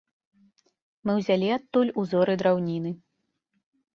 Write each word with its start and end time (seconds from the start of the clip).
Мы 1.09 1.15
ўзялі 1.19 1.49
адтуль 1.57 1.93
узоры 2.03 2.33
драўніны. 2.43 2.91